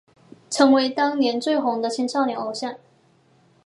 [0.49, 2.75] 成为当年最红的青少年偶像。